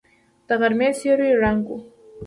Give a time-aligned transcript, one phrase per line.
[0.47, 1.77] د غرمې سیوری ړنګ و.